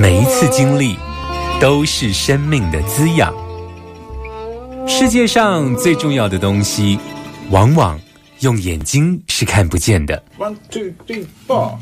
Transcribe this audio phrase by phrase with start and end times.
[0.00, 0.96] 每一次经历
[1.60, 3.34] 都是生命的滋养。
[4.88, 6.98] 世界上最重要的东西，
[7.50, 8.00] 往往
[8.38, 10.22] 用眼睛是看不见的。
[10.38, 11.76] One two three four。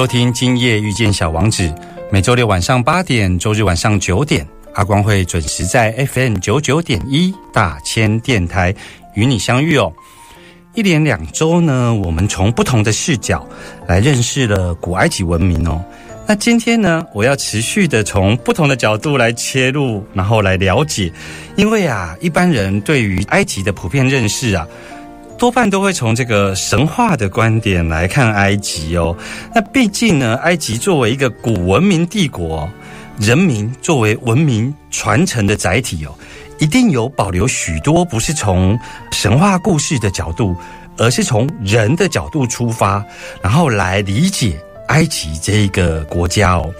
[0.00, 1.62] 收听《今夜遇见小王子》，
[2.10, 8.74] 每周六晚上八点，周日晚上九点，阿光会准时在 FM 九九点一大千电台
[9.14, 9.92] 与你相遇哦。
[10.74, 13.46] 一连两周呢，我们从不同的视角
[13.86, 15.84] 来认识了古埃及文明哦。
[16.26, 21.12] 那今天呢，我要持续的从不同的角度来切入，然后来了解，
[21.56, 24.66] 因为啊，一般人对于埃及的普遍认识啊。
[25.40, 29.16] 多半都会从这个神话的观点来看埃及哦。
[29.54, 32.70] 那毕竟呢，埃及作为一个古文明帝国，
[33.18, 36.12] 人民作为文明传承的载体哦，
[36.58, 38.78] 一定有保留许多不是从
[39.12, 40.54] 神话故事的角度，
[40.98, 43.02] 而是从人的角度出发，
[43.40, 46.70] 然后来理解埃及这一个国家哦。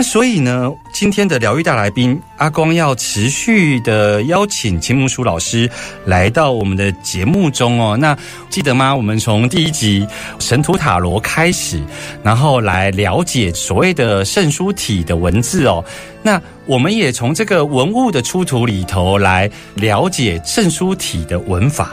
[0.00, 5.68] 那所以呢，今天的疗愈大来宾阿光要持续的邀请秦木书老师
[6.04, 7.96] 来到我们的节目中哦。
[7.96, 8.16] 那
[8.48, 8.94] 记得吗？
[8.94, 10.06] 我们从第一集
[10.38, 11.82] 神图塔罗开始，
[12.22, 15.84] 然后来了解所谓的圣书体的文字哦。
[16.22, 21.90] 那我们也从这个文物的出土里头来了解圣书体的文法。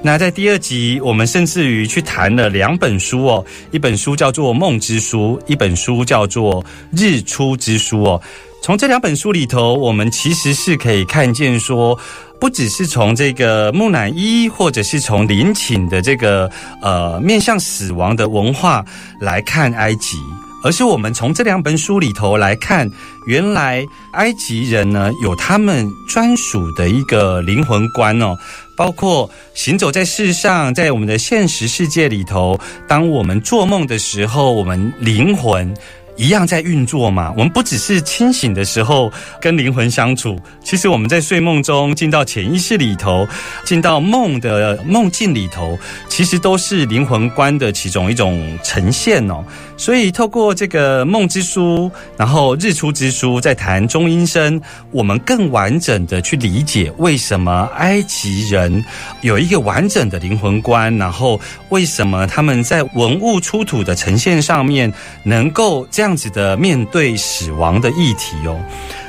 [0.00, 8.20] 那在第二集，我们甚至于去谈了两本书哦，一本书叫做《梦之书》，一本书叫做《日出之书》哦。
[8.62, 11.98] 从这两本书里头，我们其实是可以看见说，
[12.40, 18.84] 不只是从这个木乃伊，或者是从陵寝的这个呃面向死亡的文化
[19.20, 20.16] 来看埃及，
[20.62, 22.90] 而是我们从这两本书里头来看，
[23.26, 28.36] 原来埃及人呢有他们专属的一个灵魂观哦。
[28.76, 35.74] 包括行走在世上，在我们的现实世界里头，当我们做梦的时候，我们灵魂
[36.18, 37.32] 一样在运作嘛。
[37.34, 43.26] 我们不只是清醒的时候跟灵魂相处，其实我们在睡梦中进到潜意识里头，
[43.64, 49.42] 进到梦的梦境里头，其实都是灵魂观的其中一种呈现哦。
[49.76, 58.84] 所以，透过这个梦之书，然后日出之书，在谈中阴身，我们更完整的去理解为什么埃及人
[59.20, 64.92] 有一个完整的灵魂观，然后为什么他们在文物出土的呈现上面
[65.22, 68.58] 能够这样样子的面对死亡的议题哦。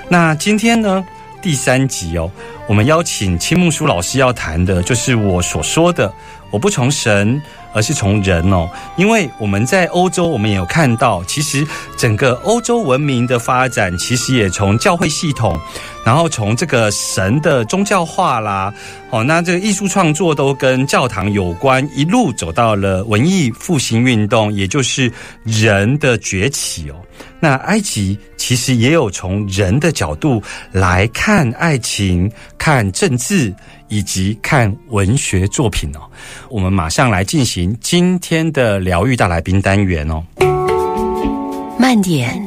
[0.10, 1.02] 那今天呢，
[1.42, 2.30] 第三集哦，
[2.68, 6.14] 我们邀请青木书老师要谈的，就是我所说的，
[6.52, 7.42] 我不从神。
[7.74, 11.66] 而是从人哦，因为我们在欧洲，我们也有看到，其实
[11.98, 15.60] 整个欧洲文明的发展，其实也从教会系统，
[16.04, 18.74] 然后从这个神的宗教化啦，
[19.12, 25.12] 哦，那这个艺术创作都跟教堂有关，一路走到了文艺复兴运动，也就是
[25.44, 26.96] 人的崛起哦。
[27.40, 30.42] 那埃及其实也有从人的角度
[30.72, 33.54] 来看爱情、看政治
[33.88, 36.00] 以及看文学作品哦。
[36.50, 40.24] 我们马上来进行今天的疗愈大来宾单元哦。
[41.80, 42.46] 慢点，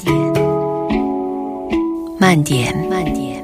[2.20, 3.42] 慢点，慢点，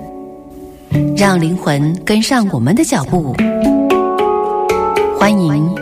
[1.16, 3.34] 让灵魂跟上我们的脚步。
[5.18, 5.74] 欢迎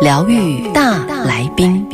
[0.00, 1.84] 疗愈大来宾。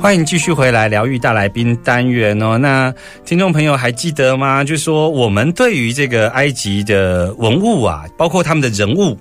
[0.00, 2.56] 欢迎继续回来疗愈大来宾单元哦。
[2.56, 2.92] 那
[3.26, 4.64] 听众朋友还记得吗？
[4.64, 9.14] 就说我们对于这个埃及的文物啊，包括他们的人物。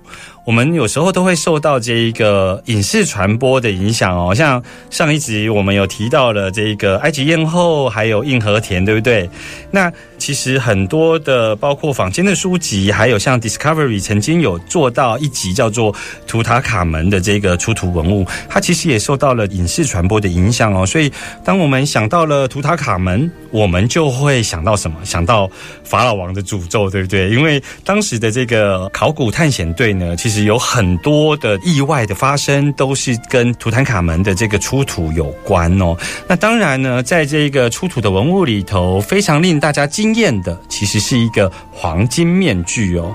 [0.50, 4.60] 我们有时候都会受到这一个影视传播的影响哦，像
[4.90, 9.30] 上一集我们有提到了这个埃及艳后，还有硬和田，对不对？
[9.70, 20.84] 那其实很多的，包括坊间的书籍，还有像 Discovery 曾经有做到一集叫做图塔卡门的这个出土文物，它其实也受到了影视传播的影响哦。
[20.84, 21.12] 所以，
[21.46, 24.98] 当我们想到了图塔卡门，我们就会想到什么？
[25.04, 25.48] 想到
[25.84, 27.30] 法老王的诅咒，对不对？
[27.30, 35.96] 因为当时的这个考古探险队呢，其实有很多的意外的发生，都是跟图坦卡门的这个出土有关哦。
[36.28, 43.14] 那当然呢，在这个出土的文物里头，非常令大家惊艳的，其实是一个黄金面具哦。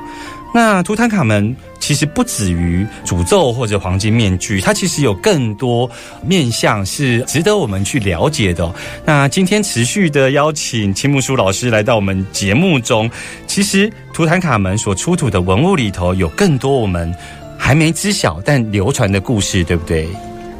[0.55, 5.88] 那图坦卡门其实不止于诅咒或者黄金面具，它其实有更多
[6.26, 8.75] 面向是值得我们去了解的。
[9.04, 13.10] 那今天持续的邀请青木书老师来到我们节目中，
[13.46, 17.14] 其实图坦卡门所出土的文物里头有更多我们
[17.58, 20.08] 还没知晓但流传的故事，对不对？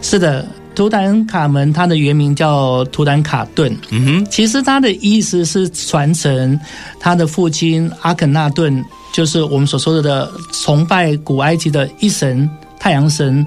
[0.03, 6.61] 是的，图坦卡门它的原名叫图坦卡顿，嗯哼，其实它的意思是传承
[7.01, 8.85] 他的父亲阿肯纳顿。
[9.15, 12.51] 就是我们所说的崇拜古埃及的一神
[12.81, 13.47] 太阳神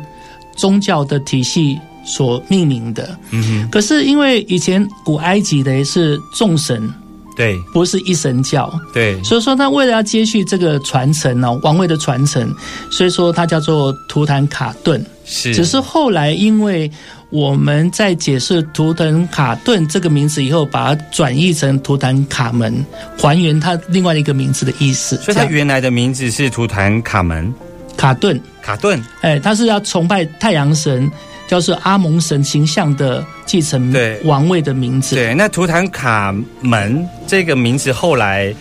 [0.55, 3.19] 宗教的体系所命名的。
[3.31, 6.89] 嗯哼，可是因为以前古埃及的是众神，
[7.35, 12.49] 对，不是一神教，对，所以说他为了要接续这个传承呢，王位的传承，
[12.89, 15.05] 所以说他叫做图坦卡顿。
[15.25, 16.89] 是，只是后来因为。
[17.29, 22.85] 我们在解释图腾卡顿这个名字以后，把它转译成图坦卡门，
[23.17, 25.17] 还原它另外一个名字的意思。
[25.17, 27.53] 所以它原来的名字是图坦卡门
[27.97, 29.01] 卡顿卡顿。
[29.21, 31.11] 哎，他是要崇拜太阳神，
[31.47, 35.15] 就是阿蒙神形象的继承王位的名字。
[35.15, 38.55] 对，那图坦卡门这个名字后来。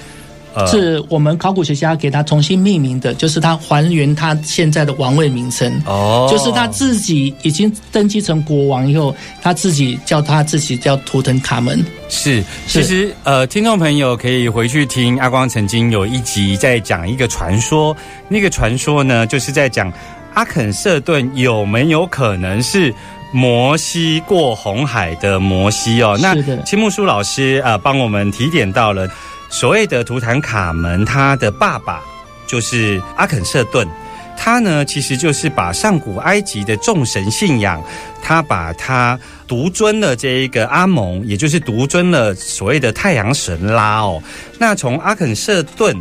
[0.66, 5.70] 是我们考古学家给他重新命名的，就是他还原他现在的王位名称。
[5.86, 11.84] 哦，就是他自己已经登基成国王以后，他自己叫他自己叫图腾卡门。
[12.08, 17.96] 是，其实呃，听众朋友可以回去听阿光曾经有一集在讲一个传说，
[18.28, 19.92] 那个传说呢，就是在讲
[20.34, 22.94] 阿肯色顿有没有可能是
[23.32, 26.16] 摩西过红海的摩西哦？
[26.22, 29.08] 那青木书老师啊，帮我们提点到了。
[29.58, 32.02] 所谓的图坦卡门，他的爸爸
[32.46, 33.88] 就是阿肯色顿，
[34.36, 37.82] 他呢其实就是把上古埃及的众神信仰，
[38.22, 39.18] 他把他
[39.48, 44.22] 独尊了这一个阿蒙，也就是独尊了所谓的太阳神拉哦。
[44.58, 45.96] 那从阿肯色顿。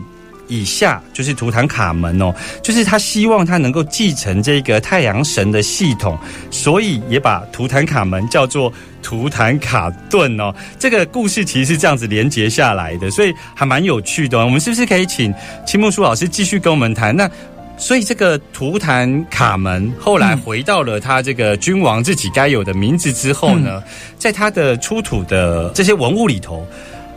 [0.48, 6.18] 以下就是图坦卡门哦，就是他希望他能够继承这个太阳神的系统，
[6.52, 8.72] 所以也把图坦卡门叫做
[9.02, 10.54] 图坦卡顿哦。
[10.78, 14.38] 这个故事其实是这样子连接下来的，所以还蛮有趣的。
[14.38, 15.34] 我们是不是可以请
[15.66, 17.16] 青木书老师继续跟我们谈？
[17.16, 17.30] 那
[17.78, 23.84] 所以这个图坦卡门后来回到了他这个君王自己该有的名字之后呢，
[24.18, 26.66] 在他的出土的这些文物里头。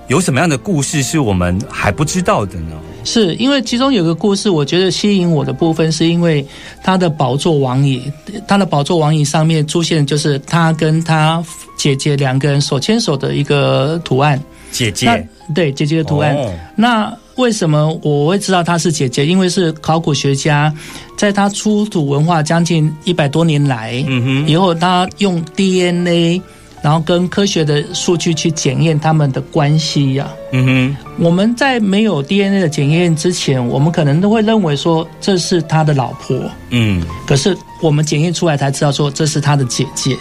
[0.09, 2.73] 有什么样的故事是我们还不知道的呢？
[3.05, 6.45] 是因为其中有个故事，我觉得吸引我的部分，是因为
[6.83, 8.03] 他的宝座王椅，
[8.47, 11.43] 他的宝座王椅上面出现就是他跟他
[11.77, 14.43] 姐姐两个人手牵手的一个图案。
[14.71, 16.37] 姐姐，对姐姐的图案。
[16.75, 19.25] 那为什么我会知道她是姐姐？
[19.25, 20.73] 因为是考古学家
[21.17, 26.41] 在他出土文化将近一百多年来，嗯哼，以后他用 DNA。
[26.83, 30.29] 然后跟科学的数据去检验他们的关系呀。
[30.53, 36.39] 嗯哼，我们在没有 DNA 的检验之前，我们可能都会认为说这是他的老婆。
[36.71, 40.17] 嗯，可是我们检验出来才知道说这是他的姐姐。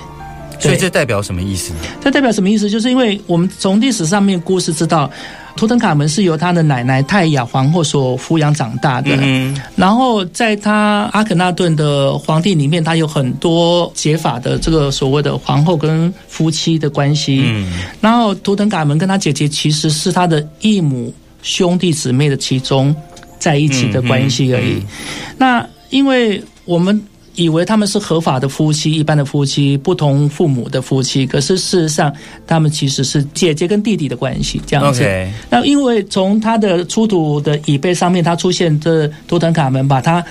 [0.59, 1.79] 所以这代表什么意思呢？
[2.01, 2.69] 这代表什么意思？
[2.69, 5.09] 就是因为我们从历史上面故事知道，
[5.55, 9.11] 图腾卡门是由他的奶奶泰雅皇后所抚养长大的。
[9.21, 17.43] 嗯，然后在他阿肯纳顿的皇帝里面，他有很多解法的这个所谓的皇后跟夫妻的关系。
[17.45, 17.71] 嗯，
[18.01, 22.95] 然后图腾卡门跟他姐姐其实是他的异母兄弟姊妹的其中
[23.37, 24.81] 在一起的关系而已。
[25.37, 26.99] 那因为我们。
[27.37, 31.25] 以为他们是合法的夫妻，一般的夫妻，不同父母的夫妻。
[31.25, 32.13] 可是事实上，
[32.45, 35.01] 他们其实是姐姐跟弟弟的关系，这样子。
[35.49, 40.21] 那因为从他的出土的椅背上面，他出现这图腾卡门，把他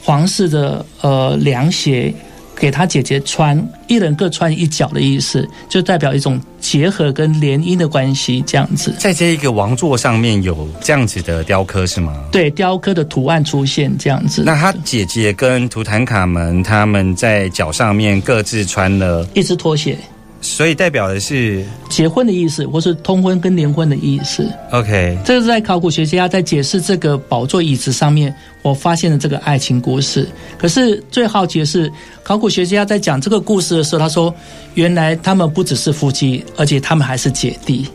[0.00, 2.14] 皇室的呃凉鞋。
[2.56, 8.94] 给他姐姐穿，一人各穿一角的意思，就代表一种结合跟联姻的关系，这样子。
[8.98, 12.24] 在这一个王座上面有这样子的雕刻是吗？
[12.30, 14.42] 对，雕刻的图案出现这样子。
[14.46, 19.98] 那他姐姐跟图坦卡门他们在脚上面各自穿了一只拖鞋，
[20.42, 24.46] 所以代表的是结婚的意思，或是通婚跟联婚的意思。
[24.72, 30.28] OK，这是在考古学家在解释这个宝座椅子上面，我发现了这个爱情故事。
[30.58, 31.90] 可是最好奇的是，
[32.24, 34.34] 考古学家在讲这个故事的时候，他说，
[34.74, 37.86] 原来他们不只是夫妻，而且他们还是姐弟。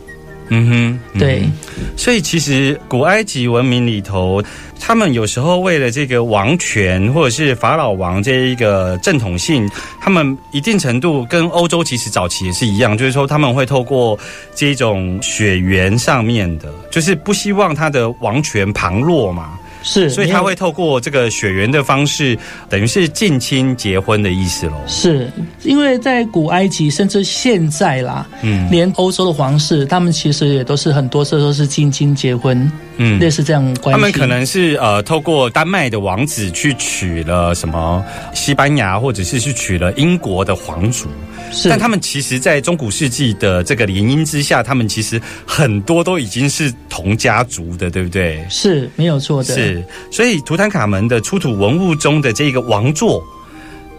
[0.50, 1.48] 嗯哼，嗯对，
[1.96, 4.42] 所以其实古埃及文明里头，
[4.80, 9.68] 他们有时候为了这个王权或者是法老王这一个正统性，
[10.00, 14.18] 他们一定程度跟欧洲其实早期也是一样，就是说他们会透过
[14.54, 19.58] 这种血缘上面的，就是不希望他的王权旁落嘛。
[19.88, 24.74] 是，所以他会透过这个血缘的方式，等于是近亲结婚的意思喽。
[24.86, 33.98] 是因为在古埃及，甚至现在啦，嗯连欧洲的皇室，他们其实也都是很多时候都是近亲结婚，嗯类似这样的关系。
[33.98, 38.04] 他们可能是呃，透过丹麦的王子去娶了什么
[38.34, 41.08] 西班牙，或者是去娶了英国的皇族。
[41.50, 48.44] 是，但他们其实，在中古世纪的这个联姻之下，他们其实很多都已经是同家族的，对不对？
[48.50, 49.54] 是没有错的。
[49.54, 53.22] 是，所以图坦卡门的出土文物中的这个王座，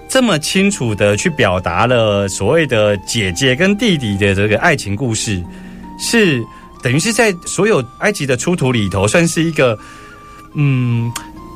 [0.08, 5.43] 这么清楚的去表达了所谓的姐姐跟弟弟的这个爱情故事，
[6.00, 6.43] 是
[6.81, 9.77] 等于是在所有埃及的出土里头，算是一个，
[10.53, 11.12] 嗯，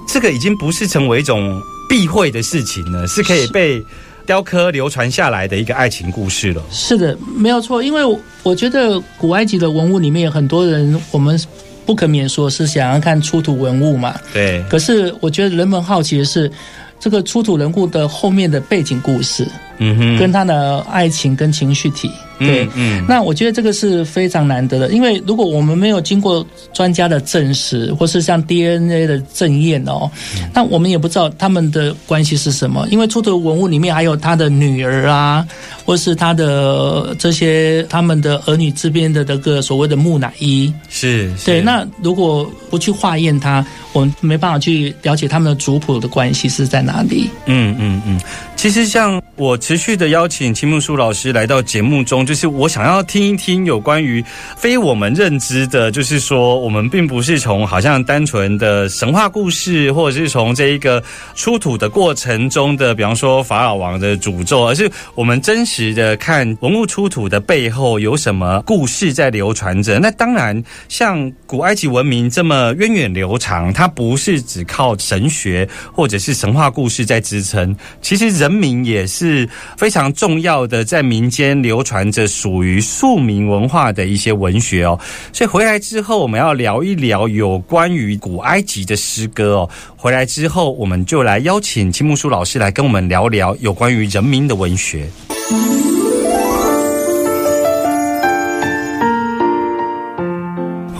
[0.07, 3.81] 这个已经不是成为一种避讳的事情了，是可以被
[4.25, 6.61] 雕刻流传下来的一个爱情故事了。
[6.71, 7.81] 是的，没有错。
[7.83, 11.39] 因为我我觉得古埃及的文物里面有很多人，我们
[11.85, 14.15] 不可免说是想要看出土文物嘛。
[14.31, 16.51] 对，可是我觉得人们好奇的是，
[16.99, 19.47] 这个出土人物的后面的背景故事，
[19.79, 22.09] 嗯哼，跟他的爱情跟情绪体。
[22.39, 32.87] 对，嗯，那我觉得这个是非常难得的，因为如果我们没有经过专家的证实，或是像 DNA 的证验哦，嗯那我们也不知道他们的关系是什么。
[32.89, 35.45] 因为出土文物里面还有他的女儿啊，
[35.85, 40.73] 或是他的这些他们的儿女之边的这个所谓的木乃伊。
[40.89, 47.29] 是，是对，那如果不去化验它，我们没办法去了解他们的族谱的关系是在哪里。
[47.45, 48.19] 嗯嗯嗯，
[48.55, 54.23] 其实像我持续的邀请秦木树老师来到节目中，就是我想要听一听有关于
[54.55, 61.03] 非我们认知的，就是说我们并不是从好像单纯的神话故事，或者是从这一个
[61.35, 69.99] 出土的过程中的，比方说法老王的诅咒，而是我们真实的看文物出土的背后有什么故事在流传着。
[69.99, 84.99] 那当然，像古埃及文明这么源远流长，它不是只靠神学或者是神话故事在支撑，其实人民也是非常重要的，在民间流传这属于庶民文化的一些文学哦。
[85.33, 89.69] 所以回来之后，我们要聊一聊有关于古埃及的诗歌哦。
[89.97, 95.09] 回来之后，我们就来邀请青木书老师来跟我们聊聊有关于人民的文学。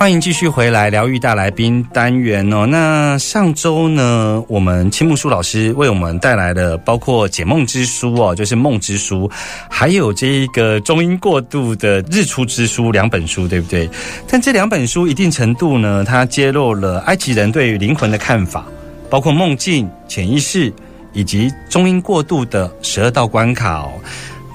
[0.03, 2.65] 欢迎继续回来疗愈大来宾单元哦。
[2.65, 9.29] 那上周呢，我们青木书老师为我们带来了包括《解梦之书》哦，就是《梦之书》，
[9.69, 13.89] 还有这一个中英过渡的《日出之书》两本书，对不对？
[14.27, 18.65] 但这两本书一定程度呢，它揭露了埃及人对于灵魂的看法，
[19.09, 20.69] 包括梦境、潜意识
[21.13, 23.93] 以及中英过渡的十二道关卡哦。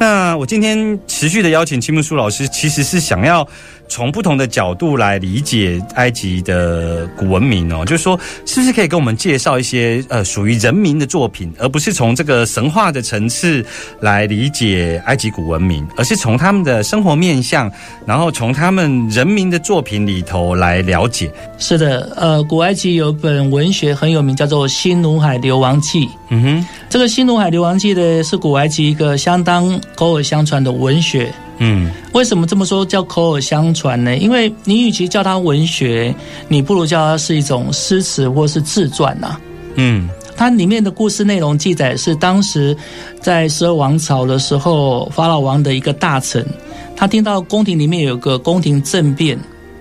[0.00, 3.45] 那我今天持续的邀请青木书老师，其实是想要
[3.88, 13.64] 从不同的角度来理解埃及的古文明哦，就是说，是不是可以跟我们介绍一些呃属于人民的作品，而不是从这个神话的层次
[14.00, 17.71] 来理解埃及古文明，而是从他们的生活面向，
[18.07, 21.30] 然后从他们人民的作品里头来了解。
[21.59, 26.07] 是的，呃，古埃及有本文学很有名，叫做《新努海流亡记》。
[26.30, 31.33] 嗯哼，这个《新努海流亡记》呢，是古埃及一个相当口耳相传的文学。
[31.58, 34.16] 嗯，为什么这么说叫口耳相传呢？
[34.16, 36.14] 因为你与其叫它文学，
[36.46, 39.40] 你不如叫它是一种诗词或是自传呐、啊。
[39.74, 42.76] 嗯，它里面的故事内容记载是当时
[43.20, 46.46] 在十二王朝的时候，法老王的一个大臣，
[46.94, 49.38] 他听到宫廷里面有个宫廷政变，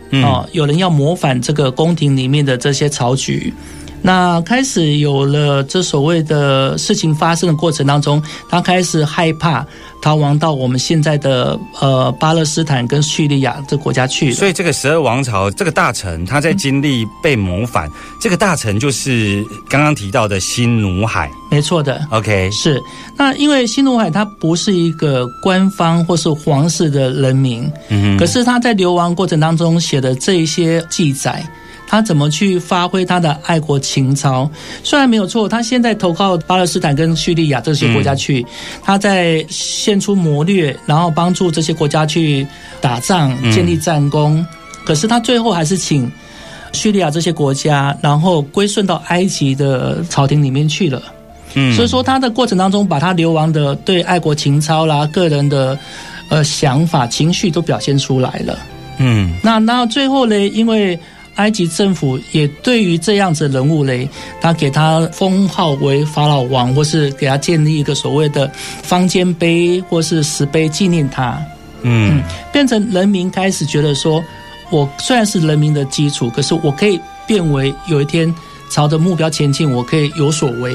[0.10, 3.54] 嗯哦，有人要模反这个宫廷里面的这些朝局。
[4.02, 9.66] 那开始有了这所谓的事情发生的过程当中，他开始害怕
[10.02, 14.32] 逃亡到我们现在的呃巴勒斯坦跟叙利亚这国家去。
[14.32, 17.90] 所以这个十二王朝这个大臣，他在经历被谋反，
[18.22, 21.30] 这个大臣就是刚刚提到的新努海。
[21.50, 22.82] 没错的，OK，是。
[23.18, 31.46] 那因为新努海他不是一个官方或是皇室的人名，嗯，可是他在流亡过程当中写的这一些记载，
[31.88, 34.50] 他怎么去发挥他的爱国情操。
[34.84, 38.46] 虽然没有错，他现在投靠巴勒斯坦跟叙利亚这些国家去，
[38.84, 42.46] 他在献出谋略，然后帮助这些国家去
[42.82, 44.46] 打仗、建立战功。
[44.86, 46.12] 可是他最后还是请
[46.74, 51.02] 叙利亚这些国家，然后归顺到埃及的朝廷里面去了。
[51.54, 55.80] 嗯所以说他的过程当中，把他流亡的对爱国情操啦、个人的
[56.30, 58.60] 呃想法、情绪都表现出来了。
[59.00, 61.00] 嗯那那最后呢，因为
[61.38, 64.08] 埃及政府也对于这样子的人物嘞，
[64.42, 68.52] 他给他封号为法老王，或是给他建立一个所谓的
[68.84, 71.40] 方尖碑或是石碑纪念他，
[71.82, 74.24] 嗯变成人民开始觉得说，
[74.70, 78.34] 我虽然是人民的基础，可是我可以变为有一天
[78.70, 80.74] 朝着目标前进，我可以有所为。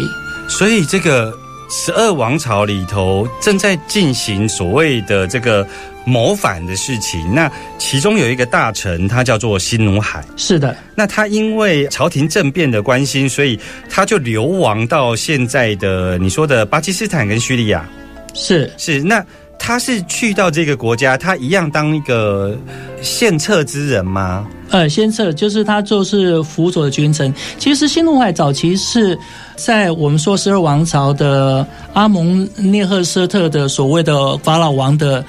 [0.48, 1.32] 所以这个
[1.70, 5.66] 十二王朝里头正在进行所谓的这个
[6.04, 7.34] 谋反的事情。
[7.34, 10.24] 那其中有一个大臣，他叫做辛努海。
[10.36, 17.88] 是的，那他因为朝廷政变的关心，所以他就流亡到现在的你说的巴基斯坦跟叙利亚。
[18.34, 19.24] 是是，那
[19.58, 22.56] 他是去到这个国家，他一样当一个
[23.02, 24.48] 献策之人吗？
[24.70, 27.32] 呃，先策就是他就是辅佐的君臣。
[27.58, 29.16] 其实新努海早期是
[29.54, 35.22] 在我们说十二王朝的阿蒙涅赫舍特的所谓的法老王的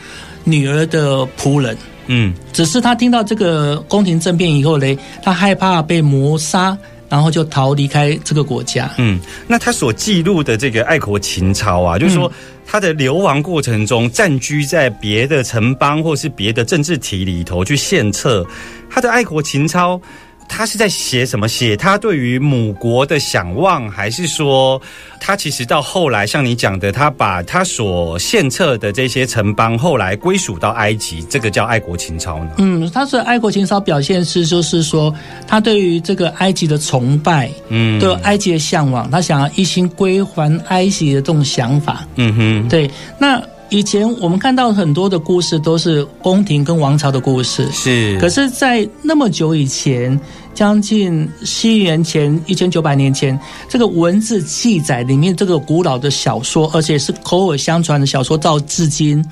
[0.43, 1.77] 女儿的仆人。
[2.07, 8.91] 嗯只是他听到这个宫廷政变以后嘞，他害怕被谋杀，然后就逃离开这个国家。
[8.97, 12.29] 嗯，那他所记录的这个爱国情操啊，就是说
[12.65, 18.45] 他的流亡过程中暂居在别的城邦或是别的政治体里头去献策，
[18.89, 19.99] 他的爱国情操。
[20.47, 21.47] 他是在写什么？
[21.47, 24.81] 写他对于母国的想望，还是说
[25.19, 32.51] 他其实到后来像你讲的，他把他所献策的这些城邦后来归属到埃及，这个叫爱国情操呢？
[32.57, 35.13] 嗯，他是爱国情操表现是，就是说
[35.47, 42.07] 他对于这个埃及的崇拜，嗯对埃及的向往，他想要一心归还埃及的这种想法。
[42.15, 50.19] 嗯哼，对，那以前我们看到很多的故事都是宫廷跟王朝的故事，是，可是，在那么久以前，
[50.53, 59.23] 将近西元前一千九百年前，这个文字记载里面这个古老的小说，而且是口耳相传的小说，到至今，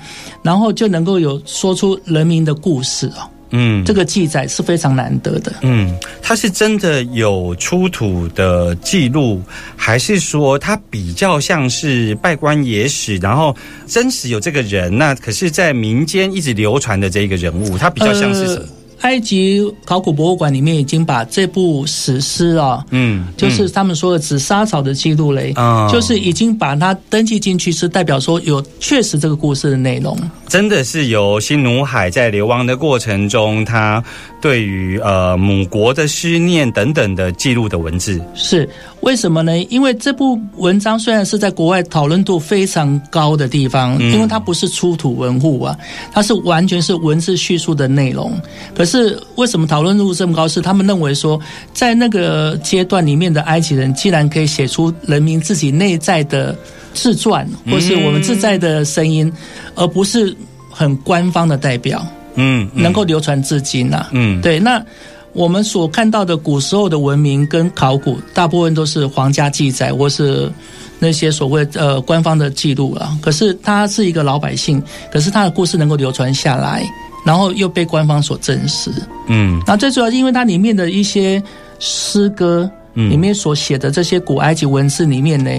[0.42, 3.28] 然后就能够有说出人民的故事哦。
[3.52, 5.52] 嗯这个记载是非常难得的。
[5.62, 9.40] 嗯，它是真的有出土的记录，
[9.76, 13.54] 还是说它比较像是拜官野史，然后
[13.86, 18.66] 真实有这个人，那可是在民间一直流传的这一个人物，他比较像是什么？
[19.02, 30.16] 埃及考古博物馆里面已经把这部史诗啊，嗯，就是他们说的紫砂草的记录嘞，嗯就是已经把它登记进去，是代表说有确实这个故事的内容。
[30.48, 34.02] 真的是由新努海在流亡的过程中，他
[34.42, 38.20] 对于呃母国的思念等等的记录的文字。
[38.34, 38.68] 是
[39.00, 39.56] 为什么呢？
[39.70, 45.78] 因为这部文章虽然是在国外讨论度非常高的地方，嗯因为它不是出土文物啊，
[46.12, 48.32] 它是完全是文字叙述的内容。
[48.74, 50.48] 可是为什么讨论度这么高？
[50.48, 51.40] 是他们认为说，
[51.72, 56.54] 在那个阶段里面的埃及人，既然可以写出人民自己内在的
[56.92, 59.32] 自传，或是我们自在的声音，
[59.76, 60.36] 而不是
[60.68, 62.04] 很官方的代表。
[62.34, 64.84] 嗯，嗯能够流传至今呐、嗯对，那
[65.32, 70.50] 我们所看到的古时候的文明跟考古，大部分都是皇家记载或是
[70.98, 73.16] 那些所谓呃官方的记录啊。
[73.22, 76.84] 可是他是一个老百姓，可是他的故事能够流传下来，
[77.24, 78.90] 然后又被官方所证实。
[79.28, 81.42] 嗯那最主要是因为它里面的一些
[81.78, 82.70] 诗歌。
[82.94, 85.50] 嗯里面所写的这些古埃及文字里面呢，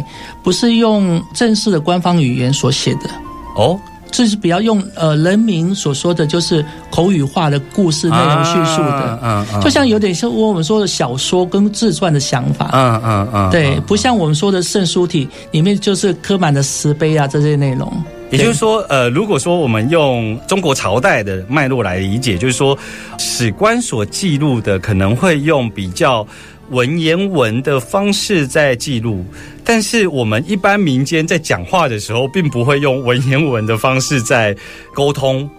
[0.44, 3.10] 不是用正式的官方语言所写的，
[3.58, 3.76] 哦，
[4.14, 12.70] 这是比较用呃人民所说的就是口语化的故事内容叙述的，嗯嗯，就像有点像我们说的小说跟自传的想法。
[12.72, 17.92] 嗯嗯嗯，对，嗯不像我们说的圣书体里面就是刻满了石碑啊这些内容。
[18.30, 22.76] 也就是说，呃，如果说我们用中国朝代的脉络来理解，就是说，
[23.20, 26.26] 史官所记录的可能会用比较
[26.74, 29.24] 文言文的方式在记录，
[29.64, 34.54] 但是我们一般民间在讲话的时候，并不会用文言文的方式在
[34.94, 35.50] 沟通，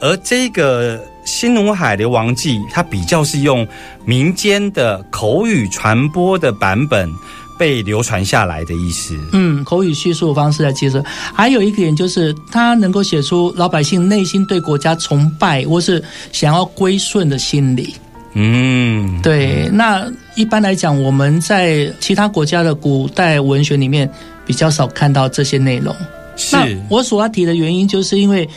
[0.00, 1.00] 而这个。
[1.26, 3.66] 新努海流亡记，它比较是用
[4.04, 7.10] 民间的口语传播的版本
[7.58, 9.18] 被流传下来的意思。
[9.32, 11.02] 嗯，口语叙述的方式来接受。
[11.32, 17.94] 还有一个点就是，它能够写出老百姓内心对国家崇拜或是想要归顺的心理。
[18.34, 24.08] 嗯，对，那一般来讲，我们在其他国家的古代文学里面
[24.46, 25.94] 比较少看到这些内容。
[26.36, 28.48] 是那我所要提的原因，就是因为，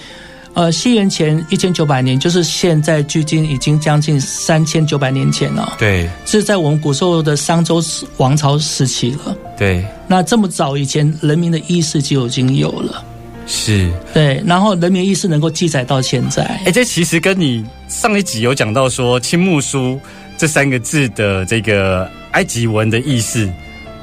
[0.55, 5.75] 呃，西元前一千九百年，就是现在距今已经将近三千九百年前了。
[5.77, 7.79] 对是在我们古时候的商周
[8.17, 9.37] 王朝时期了。
[9.55, 13.03] 对那这么早以前，人民的意识就已经有了。
[13.45, 13.91] 是。
[14.11, 16.43] 对，然后人民意识能够记载到现在。
[16.65, 19.99] 哎，这其实跟你上一集有讲到说“青木书”
[20.37, 23.49] 这三个字的这个埃及文的意思，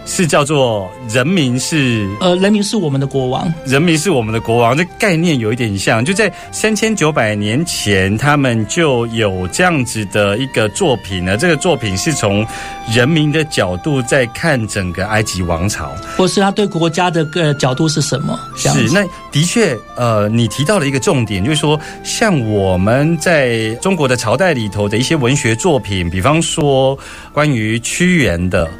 [0.06, 3.52] 是叫做“人民是呃，人民是我们的国王。
[3.64, 6.04] 人民是我们的国王”，这概念有一点像。
[6.04, 11.36] 就在三千九百年前，他们就有这样子的一个作品呢。
[11.36, 12.46] 这个作品是从
[12.92, 15.90] 人民的角度在看整个埃及王朝。
[16.16, 18.38] 或是他对国家的个角度是什么？
[18.56, 26.98] 是，那的确，呃，你提到了一个重点，就是说，像我们在中国的朝代里头的一些文学作品，比方说
[27.32, 28.70] 关于屈原的，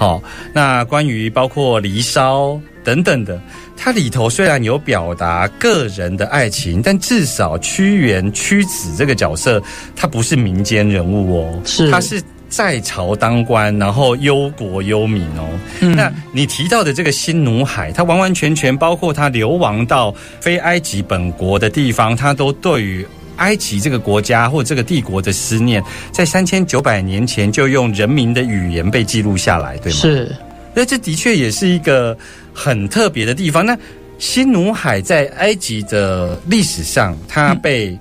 [0.00, 0.22] 好、
[0.54, 3.38] 那关于包括《离骚》等等的，
[3.76, 9.62] 它里头虽然有表达个人的爱情，但至少屈原屈子这个角色，
[9.94, 12.22] 他不是民间人物哦，是他是。
[12.50, 15.48] 在朝当官，然后忧国忧民哦。
[15.78, 23.06] 嗯那你提到的这个新奴海，它完完全全包括他流亡到非埃及本国的地方，他都对于
[23.40, 29.98] 埃及这个国家或这个帝国的思念，在三千九百年前就用人民的语言被记录下来，对吗？。
[29.98, 30.36] 是
[30.72, 32.16] 那这的确也是一个
[32.54, 33.66] 很特别的地方。
[33.66, 33.76] 那
[34.18, 37.98] 新努海在埃及的历史上，它被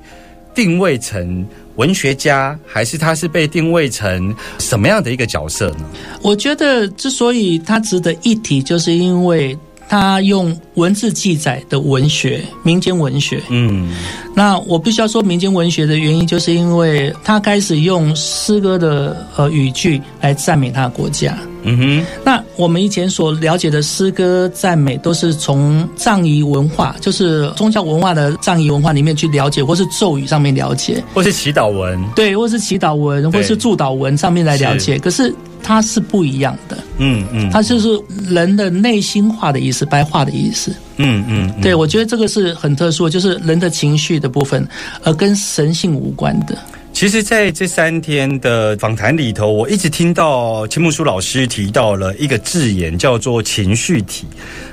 [0.53, 1.47] 定位成
[1.77, 5.85] 文学家，还是它是被定位成什么样的一个角色呢？
[6.21, 9.57] 我觉得之所以它值得一提，就是因为
[9.89, 13.41] 它用文字记载的文学，民间文学。
[13.49, 13.91] 嗯，
[14.35, 21.35] 那我必须要说民间文学的原因，就是因为他开始用诗歌的呃语句来赞美他的国家。
[21.63, 34.97] 嗯哼，那我们以前所了解的诗歌赞美，都是从藏彝文化，就是宗教文化的藏彝文化里面去了解，或是咒语上面了解，或是祈祷文，对，或是祈祷文，或是祝祷文上面来了解。
[34.99, 37.89] 可是它是不一样的，嗯嗯，它就是
[38.27, 40.75] 人的内心话的意思，白话的意思。
[40.97, 44.67] 嗯嗯，嗯对，我觉得这个是很特殊，就是人的情绪的部分，
[45.03, 46.57] 而跟神性无关的。
[46.91, 54.25] 其实，在这三天的访谈里头，我一直听到秦木书老师提到了一个字眼，叫做情绪体，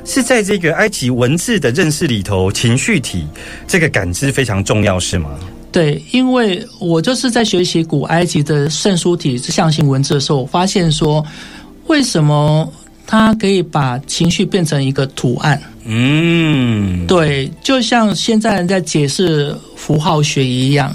[0.05, 3.25] 是在这个埃及文字的认识里头，情绪体
[3.69, 5.31] 这个感知非常重要，是吗？
[5.73, 11.25] 对，因为我就是在学习古埃及的圣书体象形文字的时候，我发现说，
[11.87, 12.73] 为什么
[13.07, 15.61] 它可以把情绪变成一个图案？
[15.85, 20.93] 嗯，对，就像现在人在解释符号学一样，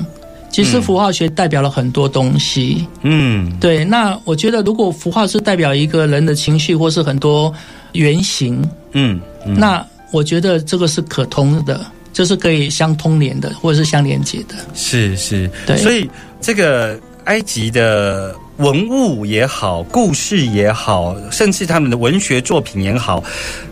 [0.52, 2.86] 其实符号学代表了很多东西。
[3.04, 7.54] 嗯，对，那我觉得如果符号是代表一个人的情绪，或是很多
[7.94, 8.62] 原型，
[8.94, 11.80] 嗯，嗯那我觉得这个是可通的，
[12.13, 14.56] 就是可以相通连的，或者是相连接的。
[14.74, 23.24] 是是，对所以这个埃及的文物也好，故事也好，甚至他们的文学作品也好，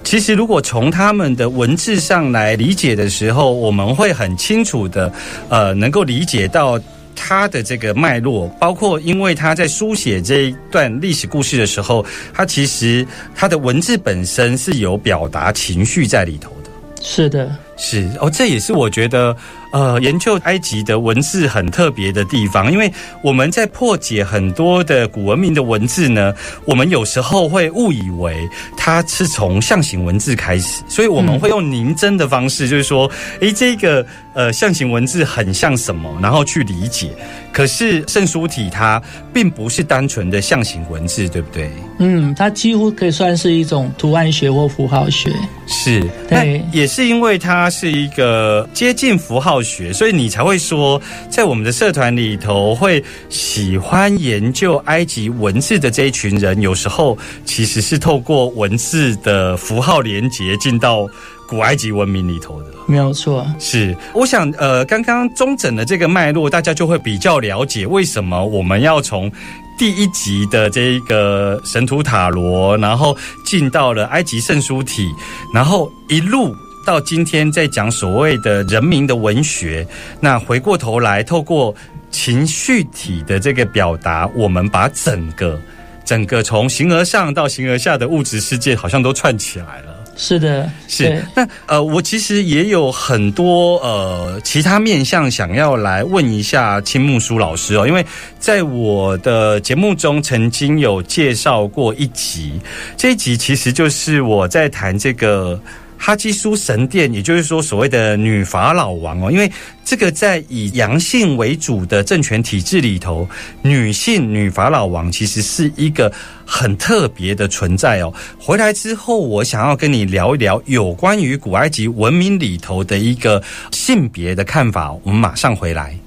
[0.03, 5.11] 其实如果从他们的文字上来理解的时候，我们会很清楚的，
[5.49, 6.79] 呃，能够理解到。
[7.21, 16.69] 他的这个脉络，包括因为他在书写这一段历史故事的时候，他其实他的文字本身是有表达情绪在里头的。
[17.01, 19.35] 是的，是哦，这也是我觉得
[19.71, 26.33] 呃，研究埃及的文字很特别的地方，因为我们在破解很多的古文明的文字呢，
[26.65, 33.09] 我们有时候会误以为它是从象形文字开始，所以我们会用凝真的方式，就是说，
[33.41, 37.09] 诶，这个呃象形文字很像什么，然后去理解。
[37.51, 39.01] 可是圣书体它
[39.33, 41.69] 并不是单纯的象形文字，对不对？
[41.99, 45.31] 嗯，它几乎可以算是一种图案学或符号学。
[45.67, 61.07] 是，那对也是因为它是一个接近符号学，所以你才会说，在我们的社团里头会喜欢研究埃及文字的这一群人，有时候其实是透过文字的符号连接进到
[61.47, 62.67] 古埃及文明里头的。
[62.87, 69.31] 没有错，是，我想，呃，刚刚中整的这个脉络，大家就会比较了解为什么我们要从
[69.77, 75.07] 第一集的这一个神图塔罗，然后进到了埃及圣书体，
[75.53, 76.55] 然后一路
[76.89, 79.85] 到今天在讲所谓的人民的文学。
[80.19, 81.75] 那回过头来，透过
[82.09, 85.61] 情绪体的这个表达，我们把整个
[86.03, 90.03] 整个从形而上到形而下的物质世界，好像都串起来了。
[90.17, 98.03] 是的，是，那呃，我其实也有很多呃其他面向想要来问一下青木书老师哦，因为
[98.39, 102.59] 在我的节目中曾经有介绍过一集，
[102.97, 105.57] 这一集其实就是我在谈这个
[106.01, 109.51] 哈基苏神殿，也就是说所谓的女法老王哦，因为
[109.83, 113.27] 这个在以阳性为主的政权体制里头，
[113.61, 116.11] 女性女法老王其实是一个
[116.45, 118.13] 很特别的存在哦。
[118.39, 124.91] 回来之后，我想要跟你聊一聊有关于古埃及文明里头的一个性别的看法。
[125.03, 125.99] 我们马上回来。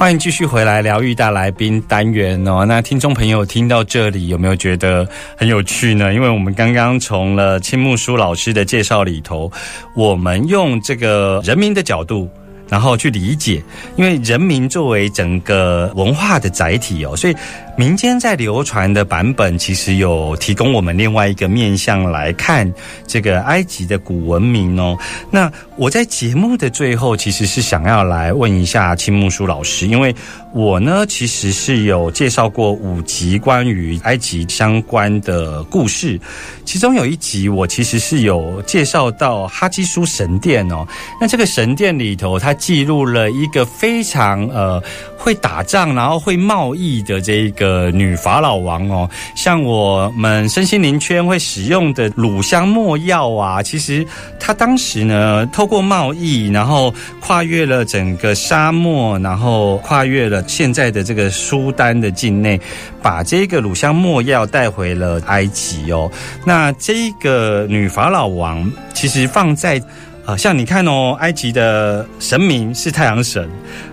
[0.00, 2.64] 欢迎继续回来疗愈大来宾单元哦。
[2.64, 6.14] 那听众朋友听到这里有没有觉得很有趣呢？
[6.14, 9.52] 因为我们刚刚从了青木书老师的介绍里头，
[9.94, 12.26] 我们用这个人民的角度。
[12.66, 13.60] 然后去理解，
[13.96, 17.34] 因为人民作为整个文化的载体哦，所以
[17.80, 22.70] 民间在流传的版本其实有提供我们另外一个面向来看
[23.06, 24.98] 这个埃及的古文明哦。
[25.30, 30.14] 那我在节目的最后其实是想要来问一下青木书老师，因为
[30.52, 36.20] 我呢其实是有介绍过五集关于埃及相关的故事，
[36.66, 40.86] 其中有一集我其实是有介绍到哈基苏神殿哦。
[41.18, 44.82] 那这个神殿里头它记录了一个非常呃
[45.16, 54.04] 会打仗，然后会贸易的这一个呃女法老王哦，像我们身心灵圈会使用的乳香没药啊，其实
[54.40, 62.60] 她当时呢透过贸易，然后跨越了整个沙漠，然后跨越了现在的这个苏丹的境内，
[63.00, 66.10] 把这个乳香没药带回了埃及哦。
[66.44, 69.80] 那这个女法老王其实放在。
[70.26, 73.48] 啊，像你看哦，埃及的神明是太阳神，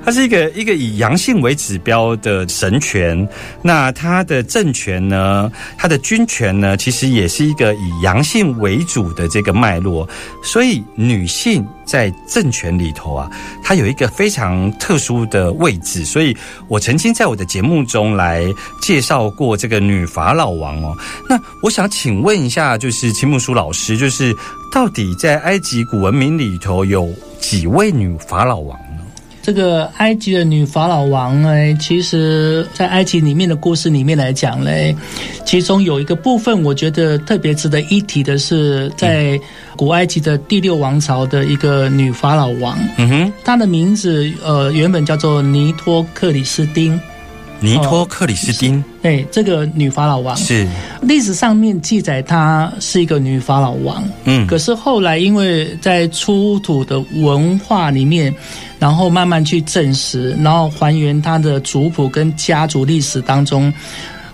[0.08, 3.28] 它是一个一个以阳性为指标的神权。
[3.62, 10.08] 那它的政权呢，它的军权呢，其实也是一个以阳性为主的这个脉络。
[10.42, 13.30] 所以女性在政权里头啊，
[13.62, 16.06] 它有一个非常特殊的位置。
[16.06, 16.34] 所以
[16.70, 18.46] 我曾经在我的节目中来
[18.82, 20.96] 介绍过这个女法老王哦。
[21.28, 24.34] 那我想请问一下，就是秦木书老师，就是。
[24.70, 28.78] 到底在埃及古文明里头有几位女法老王？
[29.48, 34.94] 这个埃及的女法老王呢，其实在埃及里面的故事里面来讲嘞，
[35.46, 39.40] 其中有一个部分，我觉得特别值得一提的是，在
[39.78, 42.78] 古埃及的第六王朝的一个女法老王。
[42.98, 47.00] 嗯哼，她的名字呃原本叫做尼托克里斯丁。
[47.60, 50.38] 尼托克里斯汀，对，这个女法老王。
[50.38, 50.68] 是。
[51.02, 58.34] 历史上面记载她是一个女法老王，嗯，可是后来因为在出土的文化里面，
[58.78, 63.74] 然后慢慢去证实，然后还原她的族谱跟家族历史当中，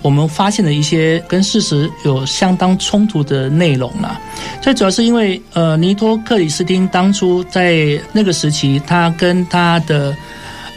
[0.02, 4.20] 我们发现了一些跟事实有相当冲突的内容了。
[4.62, 10.14] 最主要是因为呃，尼托克里斯汀当初在那个时期，他跟他的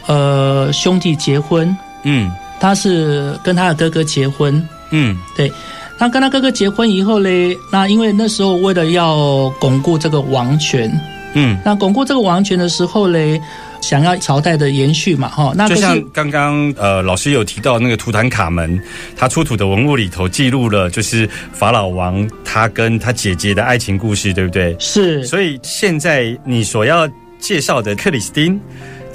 [0.05, 1.75] 呃兄弟结婚。
[2.09, 4.65] 嗯，他是跟他的哥哥结婚。
[4.91, 5.51] 嗯，对，
[5.99, 10.89] 那跟他哥哥结婚以后嘞，那因为那时候为了要巩固这个王权，
[11.33, 13.37] 嗯，那巩固这个王权的时候嘞，
[13.81, 18.81] 想要朝代的延续嘛，哈，那就像刚刚呃老师有提到那个图坦卡门，
[19.17, 24.73] 他出土的文物里头记录了就是法老王他跟他姐姐的爱情故事，对不对？
[24.79, 27.05] 是，所以现在你所要
[27.39, 28.57] 介绍的克里斯汀。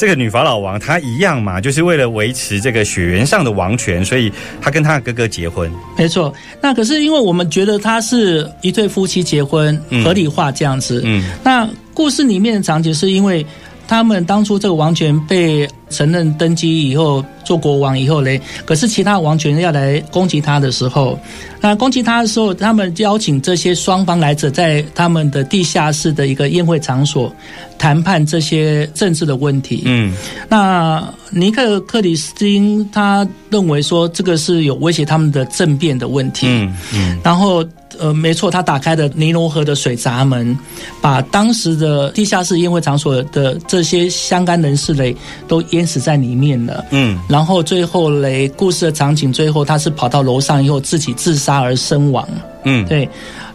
[0.02, 5.70] 这个女法老王，她一样嘛，就是为了维持这个血缘上的王权，所以她跟她的哥哥结婚。
[5.96, 11.02] 没错，那可是因为我们觉得她是一对夫妻结婚，合理化这样子。
[11.04, 13.46] 嗯，那故事里面的场景是因为
[13.92, 15.68] 他们当初这个王权被。
[15.92, 21.18] 承认登基以后做国王以后嘞，可是其他王权要来攻击他的时候，
[21.60, 27.30] 那攻击他的时候，他们邀请这些双方来者在他们的地下室的一个宴会场所
[27.76, 29.82] 谈判这些政治的问题。
[29.84, 30.14] 嗯，
[30.48, 36.46] 那尼克克里斯汀他认为说这个是有威胁他们的政变的问题。
[36.48, 37.62] 嗯嗯，然后。
[37.98, 40.56] 呃，没错，他打开的尼罗河的水闸门，
[41.00, 46.84] 把当时的地下室宴会场所的这些相干人士嘞，都淹死在里面了。
[46.90, 52.26] 嗯，然后最后嘞，故事的场景最后他是跑到楼上以后自己自杀而身亡。
[52.64, 53.08] 嗯，对，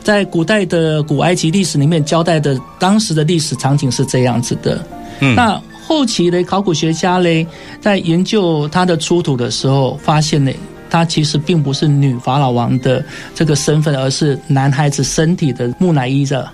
[0.03, 4.83] 在古代的古埃及历史里面交代的当时的历史场景是这样子的。
[5.19, 7.47] 嗯，那后期的考古学家嘞，
[7.79, 10.55] 在研究他的出土的时候，发现嘞。
[10.89, 13.03] 她其实并不是女法老王的
[13.35, 16.49] 这个身份，而是男孩子身体的木乃伊的。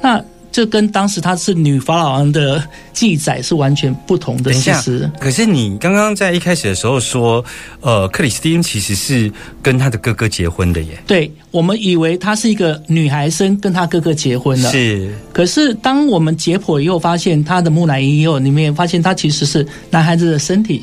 [0.00, 2.62] 那这跟当时他是女法老王的
[2.92, 5.10] 记载是完全不同的事实。
[5.20, 7.44] 可是你刚刚在一开始的时候说，
[7.80, 9.30] 呃，克里斯汀其实是
[9.62, 10.98] 跟他的哥哥结婚的耶。
[11.06, 14.70] 对，我们以为他是一个女孩生跟他哥哥结婚了。
[14.70, 15.12] 是。
[15.32, 20.82] 可是当我们解剖以后，发现他的木乃伊以后，里面发现他其实是男孩子的身体。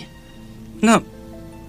[0.79, 1.01] 那。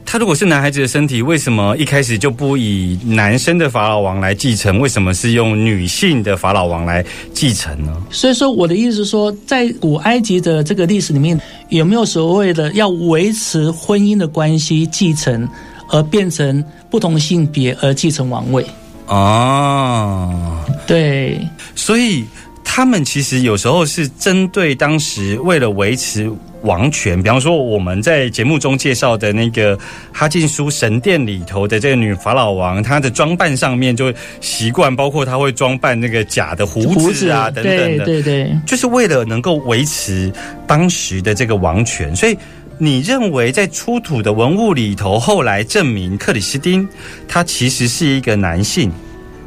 [0.06, 4.78] 他如果是男孩子的身体，为什么一开始就不以男生的法老王来继承？
[4.78, 7.92] 为什么是用女性的法老王来继承呢？
[8.08, 11.38] 所以说，我的意思是说，在古埃及的这个历史里面，
[11.70, 15.46] 有没有所谓的要维持婚姻的关系继承，
[15.90, 18.64] 而变成不同性别而继承王位？
[19.08, 21.40] 哦，对，
[21.74, 22.24] 所以
[22.68, 29.78] 他们其实有时候是针对当时为了维持王权，比方说我们在节目中介绍的那个
[30.12, 40.30] 哈进书神殿里头的这个女法老王，她的装扮上面就习惯，包括她会装扮那个假的胡子啊等等的，对对对，就是为了能够维持
[40.66, 42.36] 当时的这个王权，所以。
[42.78, 46.86] 你认为在出土的文物里头，后来证明克里斯汀
[47.26, 48.92] 他其实是一个男性，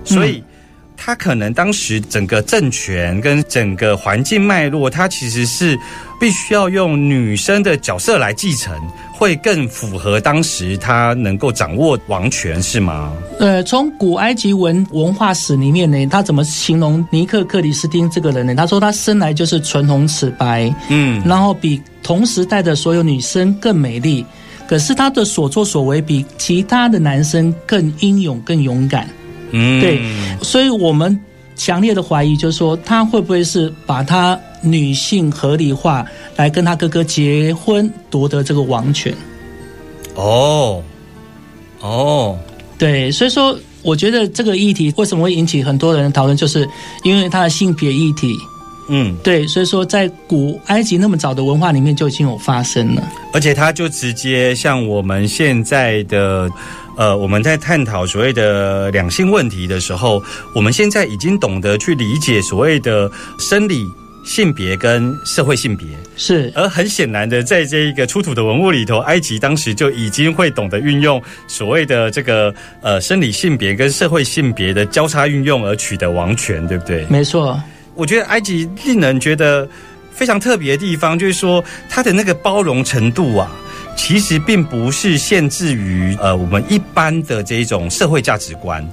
[0.03, 0.43] 所以
[1.01, 5.79] 他可能当时整个政权跟整个环境脉络，他其实是
[6.19, 8.75] 必须要用女生的角色来继承，
[9.13, 13.13] 会更符合当时他能够掌握王权，是吗？
[13.39, 18.53] 呃，从古埃及文文化史里面呢，他怎么形容尼克克里斯汀这个人呢？
[18.53, 24.23] 他说他生来就是唇红齿白，嗯，然后比同时代的所有女生更美丽，
[24.67, 29.07] 可是他的所作所为比其他的男生更英勇、更勇敢。
[29.51, 30.01] 嗯，对，
[30.41, 31.19] 所以我们
[31.55, 39.13] 强烈的怀疑，就是说他会不会是把他女性合理化，来跟他哥哥结婚，夺得这个王权？
[40.15, 40.83] 哦，
[41.81, 42.37] 哦，
[42.77, 46.67] 对，所以说我觉得这个议题为什么会引起很多人的讨论，就是
[47.03, 48.35] 因为他的性别议题。
[48.91, 53.07] 嗯，对，所以说在古埃及那么早的文化里面就已经有发生了。
[53.31, 56.49] 而且他就直接像我们现在的，
[56.99, 60.21] 呃，我们在探讨所谓的两性问题的时候，
[60.53, 63.89] 我们现在已经懂得去理解所谓的生理
[64.25, 65.87] 性别跟社会性别。
[66.17, 77.05] 是，而很显然的，在这一个出土的文物里头，埃及当时就已经会懂得运用所谓的这个呃生理性别跟社会性别的交叉运用而取得王权，对不对？
[77.09, 77.57] 没错。
[77.95, 79.65] 我觉得埃及令人觉得
[80.11, 83.49] 非常特别的地方，就是说它的那个包容程度啊，
[84.01, 88.83] 其实并不是限制于呃我们一般的这种社会价值观，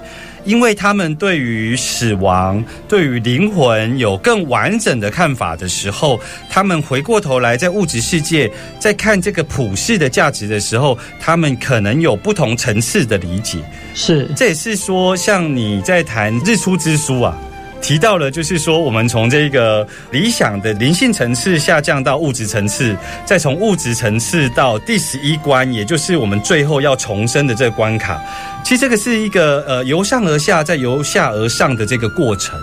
[0.45, 13.59] 因为他们对于死亡、对于灵魂有更完整的看法的时候，他们回过头来在物质世界在看这个普世的价值的时候，他们可能有不同层次的理解。
[13.95, 17.39] 是，这也是说，像你在谈日出之书啊。
[17.81, 28.21] 提到了，就是说，我们从这个理想的灵性层次下降到物质层次，再从物质层次到第十一关，也就是我们最后要重生的这个关卡。
[28.65, 32.59] 其实这个是一个呃由上而下，再由下而上的这个过程。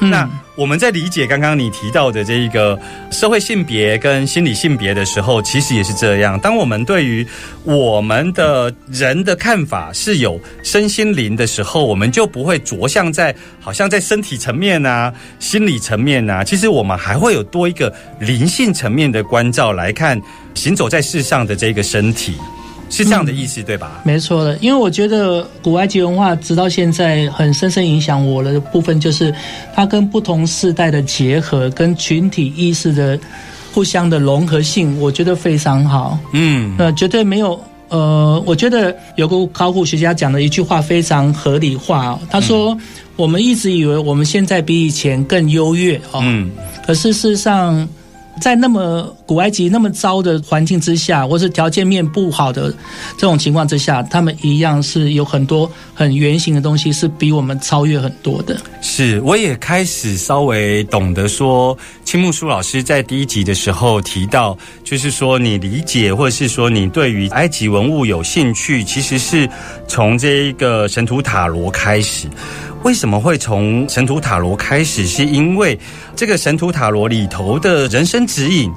[0.00, 0.28] 那
[0.58, 2.76] 我们在理解刚刚你提到的这一个
[3.12, 6.36] 社会性别跟心理性别的时候，其实也是这样。
[6.40, 7.24] 当我们对于
[7.62, 20.20] 我们的人的看法是有身心灵的时候，我们就不会着相在好像在身体层面啊、心理层面啊，其实我们还会有多一个灵性层面的关照来看
[20.54, 22.34] 行走在世上的这个身体。
[22.90, 24.00] 是这样的意思，对吧？
[24.04, 29.34] 没错的，因为我觉得古埃及文化直到现在很深深影响我的部分，就是
[29.74, 33.18] 它跟不同世代的结合，跟群体意识的
[33.72, 36.18] 互相的融合性，我觉得非常好。
[36.32, 37.60] 嗯，呃，绝对没有。
[37.90, 42.76] 呃，我觉得有个考古学家讲的一句话非常合理化，他说
[43.16, 46.50] ：“我们一直以为我们现在比以前更优越哦，嗯，
[46.86, 47.86] 可是事实上。”
[48.40, 52.70] 在那么古埃及那么糟的环境之下，或是条件面不好的
[53.18, 58.58] 这种情况之下，他们一样是有很多很圆形的东西，是比我们超越很多的。
[58.80, 69.46] 是，我也开始稍微懂得说，青木书老师在第一集的时候提到，就是说你理解，或者是说你对于埃及文物有兴趣，其实是
[69.86, 72.26] 从这一个神图塔罗开始。
[72.84, 75.06] 为什么会从神图塔罗开始？
[75.06, 75.78] 是因为
[76.16, 78.72] 这个神图塔罗里头的人生指引，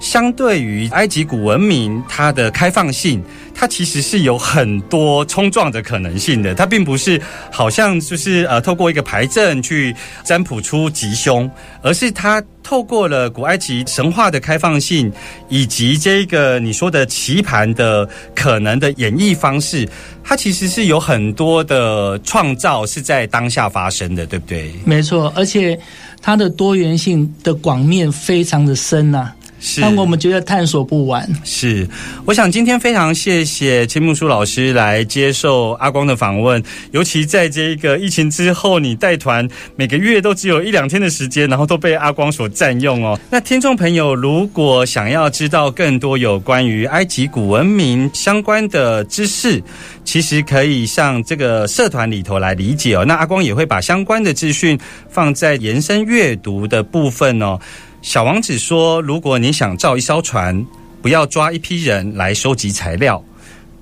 [0.00, 3.22] 相对于埃及古文明，它的开放性，
[3.54, 6.54] 它其实是有很多冲撞的可能性的。
[6.54, 9.94] 它并不是好像就是呃，透过一个牌阵去
[10.24, 11.50] 占卜出吉凶，
[11.82, 15.10] 而是它透过了古埃及神话的开放性，
[15.48, 19.88] 以及这个你说的棋盘的可能的演绎方式。
[20.22, 24.72] 它其实是有很多的创造是在当下发生的，对不对？
[24.84, 25.78] 没错，而且
[26.20, 29.32] 它的多元性的广面非常的深呐。
[29.80, 31.28] 但我们觉得探索不完。
[31.44, 31.88] 是，
[32.24, 43.18] 我想今天非常谢谢千木书老师来接受阿光的访问，尤其在这个疫情之后，你带团每个月都只有一两天的时间，然后都被阿光所占用哦。
[43.30, 49.62] 那听众朋友如果想要知道更多有关于埃及古文明相关的知识，
[50.04, 53.04] 其实可以上这个社团里头来理解哦。
[53.04, 54.78] 那阿光也会把相关的资讯
[55.08, 57.58] 放在延伸阅读的部分哦。
[58.06, 60.64] 小王子说：“如果你想造一艘船，
[61.02, 63.20] 不要抓一批人来收集材料，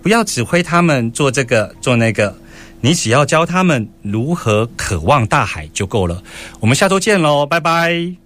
[0.03, 2.35] 不要指挥他们做这个做那个，
[2.81, 6.23] 你只要教他们如何渴望大海就够了。”
[6.59, 8.24] 我们下周见喽，拜拜。